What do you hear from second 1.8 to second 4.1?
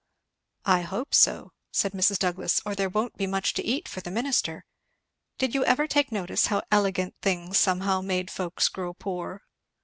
Mrs. Douglass, "or there won't be much to eat for the